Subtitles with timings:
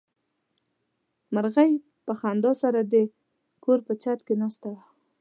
[1.33, 1.71] مرغۍ
[2.05, 2.95] په خندا سره د
[3.63, 4.81] کور په چت کې ناسته وه.